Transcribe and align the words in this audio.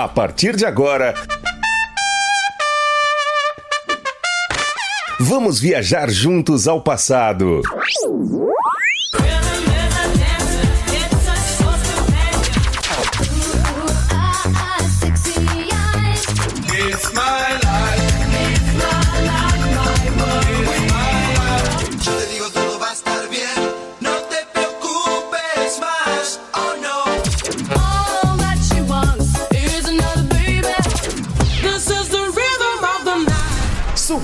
A 0.00 0.06
partir 0.06 0.54
de 0.54 0.64
agora. 0.64 1.12
Vamos 5.18 5.58
viajar 5.58 6.08
juntos 6.08 6.68
ao 6.68 6.80
passado. 6.80 7.62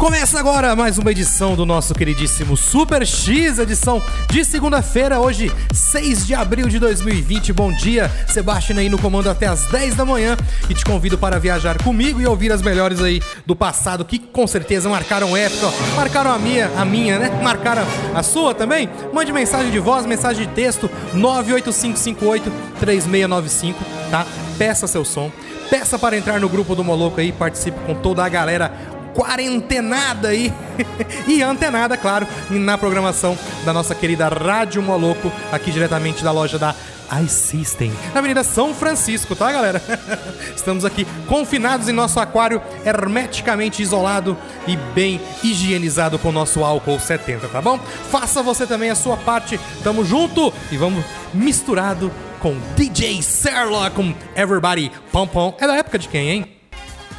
Começa 0.00 0.40
agora 0.40 0.74
mais 0.74 0.96
uma 0.96 1.10
edição 1.10 1.54
do 1.54 1.66
nosso 1.66 1.92
queridíssimo 1.92 2.56
Super 2.56 3.06
X, 3.06 3.58
edição 3.58 4.02
de 4.30 4.42
segunda-feira, 4.46 5.20
hoje 5.20 5.52
6 5.74 6.26
de 6.26 6.34
abril 6.34 6.68
de 6.68 6.78
2020. 6.78 7.52
Bom 7.52 7.70
dia, 7.70 8.10
Sebastião 8.26 8.78
aí 8.78 8.88
no 8.88 8.98
comando 8.98 9.28
até 9.28 9.46
as 9.46 9.66
10 9.66 9.96
da 9.96 10.06
manhã 10.06 10.38
e 10.70 10.74
te 10.74 10.86
convido 10.86 11.18
para 11.18 11.38
viajar 11.38 11.76
comigo 11.84 12.18
e 12.18 12.26
ouvir 12.26 12.50
as 12.50 12.62
melhores 12.62 13.02
aí 13.02 13.20
do 13.44 13.54
passado 13.54 14.02
que 14.02 14.18
com 14.18 14.46
certeza 14.46 14.88
marcaram 14.88 15.36
época, 15.36 15.66
ó. 15.66 15.72
marcaram 15.94 16.32
a 16.32 16.38
minha, 16.38 16.70
a 16.78 16.84
minha, 16.86 17.18
né? 17.18 17.28
Marcaram 17.42 17.82
a 18.14 18.22
sua 18.22 18.54
também? 18.54 18.88
Mande 19.12 19.34
mensagem 19.34 19.70
de 19.70 19.78
voz, 19.78 20.06
mensagem 20.06 20.48
de 20.48 20.54
texto 20.54 20.88
985583695, 21.14 23.74
tá? 24.10 24.26
Peça 24.56 24.86
seu 24.86 25.04
som. 25.04 25.30
Peça 25.68 25.98
para 25.98 26.16
entrar 26.16 26.40
no 26.40 26.48
grupo 26.48 26.74
do 26.74 26.82
Moloco 26.82 27.20
aí, 27.20 27.32
participe 27.32 27.78
com 27.86 27.94
toda 27.94 28.24
a 28.24 28.30
galera 28.30 28.98
quarentenada 29.20 30.28
aí 30.28 30.50
e 31.28 31.42
antenada, 31.42 31.94
claro, 31.94 32.26
na 32.48 32.78
programação 32.78 33.36
da 33.66 33.72
nossa 33.72 33.94
querida 33.94 34.28
Rádio 34.28 34.80
Moloco, 34.80 35.30
aqui 35.52 35.70
diretamente 35.70 36.24
da 36.24 36.32
loja 36.32 36.58
da 36.58 36.74
iSystem, 37.22 37.92
na 38.14 38.20
Avenida 38.20 38.42
São 38.42 38.72
Francisco, 38.72 39.36
tá, 39.36 39.52
galera? 39.52 39.82
Estamos 40.56 40.86
aqui 40.86 41.06
confinados 41.26 41.86
em 41.88 41.92
nosso 41.92 42.18
aquário 42.18 42.62
hermeticamente 42.86 43.82
isolado 43.82 44.38
e 44.66 44.74
bem 44.94 45.20
higienizado 45.44 46.18
com 46.18 46.32
nosso 46.32 46.64
álcool 46.64 46.98
70, 46.98 47.48
tá 47.48 47.60
bom? 47.60 47.78
Faça 48.10 48.42
você 48.42 48.66
também 48.66 48.88
a 48.88 48.94
sua 48.94 49.18
parte, 49.18 49.60
tamo 49.84 50.02
junto 50.02 50.50
e 50.72 50.78
vamos 50.78 51.04
misturado 51.34 52.10
com 52.38 52.56
DJ 52.74 53.20
Serla 53.22 53.90
com 53.90 54.14
Everybody 54.34 54.90
Pom 55.12 55.26
Pom. 55.26 55.54
É 55.60 55.66
da 55.66 55.76
época 55.76 55.98
de 55.98 56.08
quem, 56.08 56.30
hein? 56.30 56.59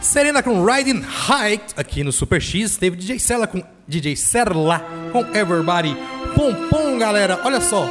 Serena 0.00 0.42
com 0.42 0.64
Riding 0.64 1.00
High 1.00 1.60
aqui 1.76 2.04
no 2.04 2.12
Super 2.12 2.40
X. 2.40 2.76
Teve 2.76 2.96
DJ 2.96 3.18
Serla 3.18 3.46
com 3.46 3.62
DJ 3.86 4.16
Serla 4.16 4.84
com 5.12 5.20
Everybody 5.34 5.96
Pom 6.34 6.54
Pom, 6.68 6.98
galera. 6.98 7.40
Olha 7.44 7.60
só. 7.60 7.88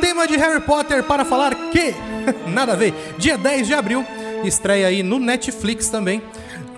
Tema 0.00 0.26
de 0.26 0.36
Harry 0.36 0.60
Potter 0.60 1.02
para 1.02 1.24
falar 1.24 1.54
que 1.70 1.94
nada 2.48 2.72
a 2.72 2.76
ver. 2.76 2.94
Dia 3.18 3.36
10 3.36 3.66
de 3.66 3.74
abril 3.74 4.04
estreia 4.44 4.86
aí 4.86 5.02
no 5.02 5.18
Netflix 5.18 5.88
também. 5.88 6.22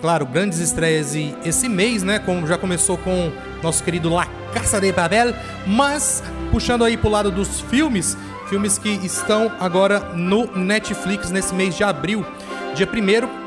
Claro, 0.01 0.25
grandes 0.25 0.59
estreias 0.59 1.15
esse 1.43 1.69
mês, 1.69 2.03
né? 2.03 2.19
Como 2.19 2.45
já 2.45 2.57
começou 2.57 2.97
com 2.97 3.31
nosso 3.63 3.83
querido 3.83 4.09
La 4.09 4.27
Casa 4.53 4.79
de 4.79 4.91
Papel, 4.93 5.33
mas 5.65 6.23
puxando 6.51 6.83
aí 6.83 6.95
pro 6.95 7.09
lado 7.09 7.31
dos 7.31 7.61
filmes, 7.61 8.15
filmes 8.47 8.77
que 8.77 8.89
estão 8.89 9.51
agora 9.59 9.99
no 10.13 10.45
Netflix 10.55 11.31
nesse 11.31 11.53
mês 11.55 11.75
de 11.75 11.83
abril. 11.83 12.23
Dia 12.75 12.87
1 12.87 13.44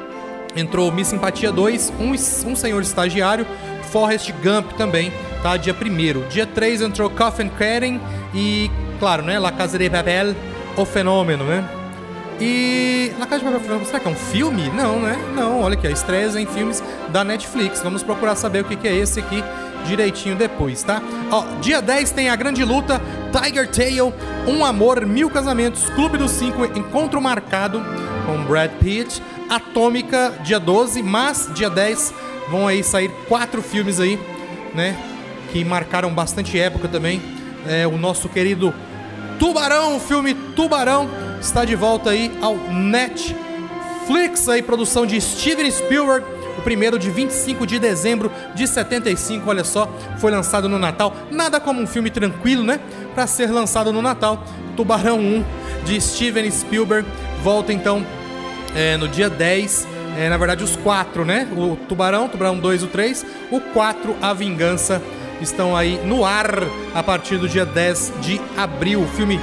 entrou 0.56 0.90
Miss 0.92 1.08
Simpatia 1.08 1.52
2, 1.52 1.92
um, 1.98 2.12
um 2.50 2.56
Senhor 2.56 2.80
Estagiário, 2.82 3.46
Forrest 3.90 4.32
Gump 4.42 4.72
também, 4.72 5.12
tá? 5.42 5.56
Dia 5.56 5.74
1 5.74 6.28
Dia 6.28 6.46
3 6.46 6.82
entrou 6.82 7.08
Coffin 7.10 7.48
Karen 7.48 8.00
e, 8.34 8.70
claro, 8.98 9.22
né? 9.22 9.38
La 9.38 9.52
Casa 9.52 9.78
de 9.78 9.88
Papel, 9.88 10.34
O 10.76 10.84
Fenômeno, 10.84 11.44
né? 11.44 11.68
E 12.40 13.12
La 13.18 13.26
Casa 13.26 13.44
de 13.44 13.58
Fenômeno, 13.60 13.86
será 13.86 13.98
que 13.98 14.08
é 14.08 14.10
um 14.10 14.14
filme? 14.14 14.70
Não, 14.70 15.00
né? 15.00 15.16
Não, 15.34 15.62
olha 15.62 15.74
aqui, 15.74 15.86
ó, 15.86 15.90
estreias 15.90 16.36
em 16.36 16.46
filmes 16.46 16.82
da 17.08 17.24
Netflix. 17.24 17.82
Vamos 17.82 18.02
procurar 18.02 18.36
saber 18.36 18.60
o 18.60 18.64
que, 18.64 18.76
que 18.76 18.86
é 18.86 18.94
esse 18.94 19.18
aqui 19.18 19.42
direitinho 19.86 20.36
depois, 20.36 20.82
tá? 20.82 21.00
Ó, 21.30 21.44
dia 21.60 21.80
10 21.80 22.10
tem 22.10 22.28
a 22.28 22.36
grande 22.36 22.64
luta, 22.64 23.00
Tiger 23.32 23.68
Tail, 23.68 24.12
Um 24.46 24.64
Amor, 24.64 25.04
Mil 25.06 25.30
Casamentos, 25.30 25.88
Clube 25.90 26.18
dos 26.18 26.32
Cinco, 26.32 26.64
Encontro 26.64 27.20
Marcado 27.20 27.82
com 28.26 28.44
Brad 28.44 28.70
Pitt, 28.80 29.22
Atômica, 29.48 30.34
dia 30.42 30.60
12, 30.60 31.02
mas 31.02 31.48
dia 31.54 31.70
10 31.70 32.14
vão 32.50 32.66
aí 32.66 32.82
sair 32.82 33.10
quatro 33.28 33.62
filmes 33.62 34.00
aí, 34.00 34.18
né? 34.74 34.96
Que 35.52 35.64
marcaram 35.64 36.12
bastante 36.12 36.58
época 36.58 36.88
também. 36.88 37.22
É, 37.66 37.86
o 37.86 37.96
nosso 37.96 38.28
querido 38.28 38.72
Tubarão, 39.38 39.96
o 39.96 40.00
filme 40.00 40.34
Tubarão, 40.34 41.08
está 41.40 41.64
de 41.64 41.74
volta 41.76 42.10
aí 42.10 42.36
ao 42.42 42.56
Netflix, 42.56 44.48
aí, 44.48 44.62
produção 44.62 45.06
de 45.06 45.20
Steven 45.20 45.70
Spielberg. 45.70 46.26
O 46.58 46.62
primeiro 46.62 46.98
de 46.98 47.08
25 47.08 47.64
de 47.64 47.78
dezembro 47.78 48.32
de 48.54 48.66
75, 48.66 49.48
olha 49.48 49.62
só, 49.62 49.88
foi 50.18 50.32
lançado 50.32 50.68
no 50.68 50.76
Natal. 50.76 51.14
Nada 51.30 51.60
como 51.60 51.80
um 51.80 51.86
filme 51.86 52.10
tranquilo, 52.10 52.64
né? 52.64 52.80
Para 53.14 53.28
ser 53.28 53.50
lançado 53.50 53.92
no 53.92 54.02
Natal. 54.02 54.42
Tubarão 54.76 55.20
1 55.20 55.44
de 55.84 56.00
Steven 56.00 56.50
Spielberg 56.50 57.08
volta 57.42 57.72
então 57.72 58.04
é, 58.74 58.96
no 58.96 59.08
dia 59.08 59.28
10. 59.28 59.86
É, 60.16 60.28
na 60.28 60.36
verdade, 60.36 60.64
os 60.64 60.76
quatro, 60.76 61.24
né? 61.24 61.46
O 61.56 61.76
Tubarão, 61.76 62.28
Tubarão 62.28 62.58
2 62.58 62.82
e 62.82 62.84
o 62.84 62.88
3. 62.88 63.26
O 63.50 63.60
4, 63.60 64.16
A 64.20 64.32
Vingança, 64.32 65.00
estão 65.40 65.76
aí 65.76 66.00
no 66.04 66.24
ar 66.24 66.50
a 66.94 67.02
partir 67.02 67.36
do 67.36 67.48
dia 67.48 67.64
10 67.64 68.12
de 68.20 68.40
abril. 68.56 69.02
O 69.02 69.06
filme 69.06 69.38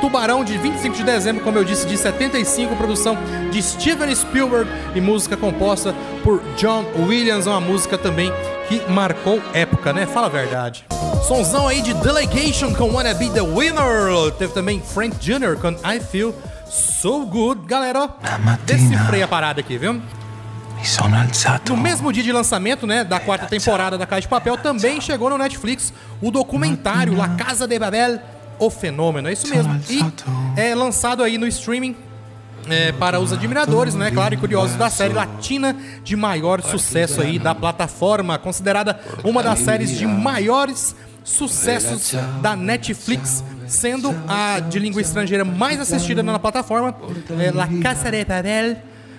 Tubarão, 0.00 0.44
de 0.44 0.56
25 0.56 0.96
de 0.96 1.02
dezembro, 1.02 1.42
como 1.42 1.58
eu 1.58 1.64
disse, 1.64 1.86
de 1.86 1.96
75, 1.96 2.76
produção 2.76 3.16
de 3.50 3.60
Steven 3.62 4.14
Spielberg 4.14 4.70
e 4.94 5.00
música 5.00 5.36
composta 5.36 5.94
por 6.22 6.40
John 6.56 6.84
Williams, 6.96 7.46
uma 7.46 7.60
música 7.60 7.98
também 7.98 8.32
que 8.68 8.80
marcou 8.90 9.40
época, 9.52 9.92
né? 9.92 10.06
Fala 10.06 10.26
a 10.26 10.30
verdade. 10.30 10.84
Sonzão 11.26 11.66
aí 11.66 11.80
de 11.80 11.94
Delegation 11.94 12.72
com 12.74 12.94
Wanna 12.94 13.14
Be 13.14 13.28
The 13.30 13.42
Winner. 13.42 14.32
Teve 14.38 14.52
também 14.52 14.80
Frank 14.80 15.16
Jr. 15.16 15.56
com 15.60 15.70
I 15.70 16.00
Feel 16.00 16.34
So 16.70 17.24
Good. 17.24 17.66
Galera, 17.66 18.08
decifrei 18.64 19.22
a 19.22 19.28
parada 19.28 19.60
aqui, 19.60 19.78
viu? 19.78 20.00
No 21.68 21.76
mesmo 21.76 22.12
dia 22.12 22.22
de 22.22 22.30
lançamento, 22.32 22.86
né, 22.86 23.02
da 23.02 23.18
quarta 23.18 23.46
temporada 23.46 23.98
da 23.98 24.06
Caixa 24.06 24.22
de 24.22 24.28
Papel, 24.28 24.56
também 24.56 25.00
chegou 25.00 25.28
no 25.28 25.38
Netflix 25.38 25.92
o 26.20 26.30
documentário 26.30 27.16
La 27.16 27.30
Casa 27.30 27.66
de 27.66 27.78
Babel, 27.78 28.20
O 28.58 28.70
Fenômeno. 28.70 29.28
É 29.28 29.32
isso 29.32 29.48
mesmo. 29.48 29.80
E 29.88 30.04
é 30.56 30.74
lançado 30.74 31.22
aí 31.22 31.36
no 31.36 31.46
streaming 31.46 31.96
é, 32.68 32.92
para 32.92 33.18
os 33.18 33.32
admiradores, 33.32 33.94
né, 33.94 34.10
claro, 34.10 34.34
e 34.34 34.36
curiosos 34.36 34.76
da 34.76 34.90
série 34.90 35.14
latina 35.14 35.74
de 36.04 36.14
maior 36.14 36.62
sucesso 36.62 37.20
aí 37.20 37.38
da 37.38 37.54
plataforma, 37.54 38.38
considerada 38.38 39.00
uma 39.24 39.42
das 39.42 39.60
séries 39.60 39.96
de 39.96 40.06
maiores 40.06 40.94
sucessos 41.24 42.14
da 42.40 42.56
Netflix, 42.56 43.44
sendo 43.66 44.14
a 44.26 44.60
de 44.60 44.78
língua 44.78 45.00
estrangeira 45.00 45.44
mais 45.44 45.80
assistida 45.80 46.22
na 46.22 46.38
plataforma, 46.38 46.94
é, 47.38 47.50
La 47.50 47.68
Casa 47.82 48.10
de 48.10 48.24
Papel 48.24 48.76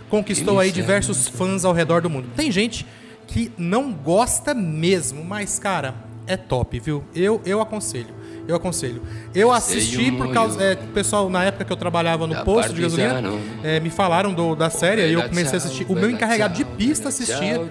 conquistou 0.09 0.59
aí 0.59 0.71
diversos 0.71 1.27
fãs 1.27 1.63
ao 1.63 1.73
redor 1.73 2.01
do 2.01 2.09
mundo. 2.09 2.29
Tem 2.35 2.51
gente 2.51 2.85
que 3.27 3.51
não 3.57 3.93
gosta 3.93 4.53
mesmo, 4.53 5.23
mas 5.23 5.59
cara, 5.59 5.93
é 6.25 6.35
top, 6.35 6.79
viu? 6.79 7.03
Eu 7.13 7.41
eu 7.45 7.61
aconselho. 7.61 8.18
Eu 8.49 8.55
aconselho. 8.55 8.99
Eu 9.35 9.51
assisti 9.51 10.11
por 10.11 10.33
causa. 10.33 10.59
É, 10.63 10.75
pessoal, 10.75 11.29
na 11.29 11.43
época 11.43 11.65
que 11.65 11.71
eu 11.71 11.77
trabalhava 11.77 12.25
no 12.25 12.35
posto 12.43 12.73
de 12.73 12.81
gasolina, 12.81 13.21
é, 13.63 13.79
me 13.79 13.91
falaram 13.91 14.33
do, 14.33 14.55
da 14.55 14.71
série 14.71 15.05
e 15.05 15.13
eu 15.13 15.21
comecei 15.29 15.53
a 15.53 15.57
assistir. 15.57 15.85
O 15.87 15.93
meu 15.93 16.09
encarregado 16.09 16.55
de 16.55 16.65
pista 16.65 17.09
assistia, 17.09 17.61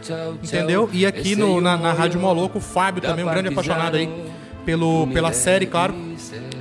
entendeu? 0.40 0.88
E 0.92 1.04
aqui 1.04 1.34
no, 1.34 1.60
na, 1.60 1.76
na 1.76 1.92
Rádio 1.92 2.20
Moloco, 2.20 2.58
o 2.58 2.60
Fábio 2.60 3.02
também, 3.02 3.24
um 3.24 3.28
grande 3.28 3.48
apaixonado 3.48 3.96
aí 3.96 4.08
pelo, 4.64 5.08
pela 5.08 5.32
série, 5.32 5.66
claro. 5.66 5.94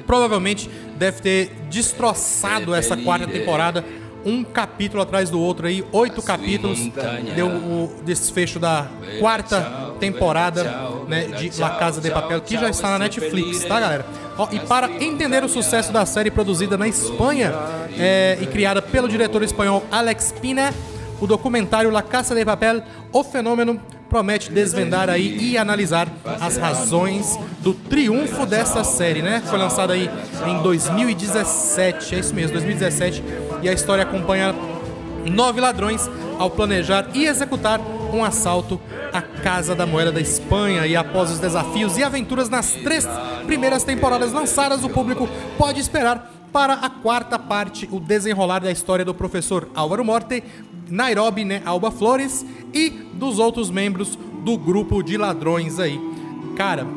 Provavelmente 0.08 0.68
deve 0.98 1.22
ter 1.22 1.52
destroçado 1.70 2.74
essa 2.74 2.98
quarta 2.98 3.28
temporada 3.28 3.86
um 4.28 4.44
capítulo 4.44 5.02
atrás 5.02 5.30
do 5.30 5.40
outro 5.40 5.68
aí, 5.68 5.84
oito 5.92 6.22
capítulos. 6.22 6.80
Deu 7.34 7.48
o 7.48 7.90
desfecho 8.04 8.60
da 8.60 8.88
quarta 9.20 9.94
temporada 10.00 10.64
né, 11.08 11.26
de 11.28 11.60
La 11.60 11.72
Casa 11.72 12.02
de 12.02 12.12
Papel, 12.12 12.42
que 12.42 12.56
já 12.56 12.70
está 12.70 12.90
na 12.90 13.00
Netflix, 13.00 13.64
tá, 13.64 13.80
galera? 13.80 14.06
Ó, 14.38 14.50
e 14.52 14.60
para 14.60 14.92
entender 15.04 15.44
o 15.44 15.50
sucesso 15.50 15.92
da 15.92 16.06
série 16.06 16.30
produzida 16.30 16.78
na 16.78 16.88
Espanha 16.88 17.54
é, 17.98 18.38
e 18.42 18.46
criada 18.46 18.82
pelo 18.82 19.08
diretor 19.08 19.42
espanhol 19.42 19.84
Alex 19.90 20.34
Pina, 20.40 20.74
o 21.20 21.26
documentário 21.26 21.90
La 21.90 22.04
Casa 22.04 22.36
de 22.36 22.46
Papel, 22.46 22.84
O 23.12 23.24
Fenômeno, 23.24 23.82
promete 24.10 24.52
desvendar 24.52 25.10
aí 25.10 25.38
e 25.38 25.58
analisar 25.58 26.08
as 26.40 26.58
razões 26.58 27.38
do 27.60 27.74
triunfo 27.74 28.46
dessa 28.46 28.84
série, 28.84 29.22
né? 29.22 29.42
Foi 29.46 29.58
lançada 29.58 29.94
aí 29.94 30.10
em 30.46 30.62
2017, 30.62 32.16
é 32.16 32.20
isso 32.20 32.34
mesmo, 32.34 32.54
2017, 32.54 33.24
e 33.62 33.70
a 33.70 33.74
história 33.74 34.04
acompanha 34.04 34.56
nove 35.30 35.60
ladrões 35.60 36.10
ao 36.40 36.50
planejar 36.50 37.10
e 37.14 37.26
executar 37.26 37.80
um 38.14 38.24
assalto 38.24 38.80
à 39.12 39.22
Casa 39.22 39.76
da 39.76 39.86
Moeda 39.86 40.12
da 40.12 40.22
Espanha. 40.22 40.86
E 40.88 40.96
após 40.96 41.32
os 41.32 41.40
desafios 41.40 41.98
e 41.98 42.04
aventuras 42.04 42.50
nas 42.50 42.72
três 42.72 43.08
primeiras 43.46 43.84
temporadas 43.84 44.32
lançadas, 44.32 44.84
o 44.84 44.90
público 44.90 45.28
pode 45.58 45.80
esperar 45.80 46.34
para 46.52 46.74
a 46.74 46.90
quarta 46.90 47.38
parte 47.38 47.88
o 47.92 48.00
desenrolar 48.00 48.60
da 48.60 48.72
história 48.72 49.04
do 49.04 49.14
professor 49.14 49.70
Álvaro 49.76 50.04
Morte, 50.06 50.44
Nairobi 50.90 51.46
né, 51.46 51.62
Alba 51.66 51.92
Flores 51.92 52.46
e 52.74 52.90
dos 52.90 53.38
outros 53.40 53.70
membros 53.70 54.18
do 54.44 54.58
grupo 54.58 55.04
de 55.04 55.18
ladrões 55.18 55.80
aí. 55.80 56.00
Cara, 56.56 56.88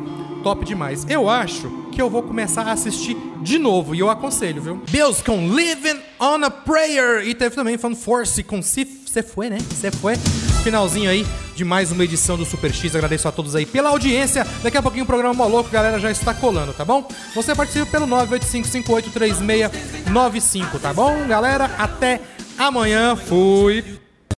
top 0.42 0.64
demais. 0.64 1.06
Eu 1.08 1.28
acho 1.28 1.70
que 1.92 2.00
eu 2.00 2.08
vou 2.08 2.22
começar 2.22 2.62
a 2.62 2.72
assistir 2.72 3.14
de 3.42 3.58
novo 3.58 3.94
e 3.94 4.00
eu 4.00 4.08
aconselho, 4.08 4.62
viu? 4.62 4.82
Bills 4.90 5.22
com 5.24 5.48
Living 5.48 6.00
on 6.18 6.42
a 6.44 6.50
Prayer 6.50 7.26
e 7.26 7.34
teve 7.34 7.54
também 7.54 7.76
Fan 7.76 7.94
Force 7.94 8.42
com 8.42 8.62
Se 8.62 8.86
Foi, 9.34 9.50
né? 9.50 9.58
Você 9.68 9.90
Foi. 9.90 10.14
Finalzinho 10.62 11.10
aí 11.10 11.26
de 11.56 11.64
mais 11.64 11.90
uma 11.90 12.04
edição 12.04 12.36
do 12.36 12.44
Super 12.44 12.72
X. 12.72 12.94
Agradeço 12.94 13.26
a 13.28 13.32
todos 13.32 13.56
aí 13.56 13.66
pela 13.66 13.90
audiência. 13.90 14.46
Daqui 14.62 14.76
a 14.76 14.82
pouquinho 14.82 15.04
o 15.04 15.06
programa 15.06 15.34
Moloco, 15.34 15.70
galera, 15.70 15.98
já 15.98 16.10
está 16.10 16.32
colando, 16.32 16.72
tá 16.72 16.84
bom? 16.84 17.06
Você 17.34 17.54
participa 17.54 17.86
pelo 17.86 18.06
985583695, 18.06 20.80
tá 20.80 20.94
bom, 20.94 21.26
galera? 21.26 21.70
Até 21.78 22.20
amanhã. 22.66 23.16
Fui. 23.16 23.84